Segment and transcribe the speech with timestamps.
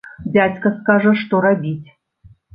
[0.35, 1.87] Дзядзька скажа, што рабіць.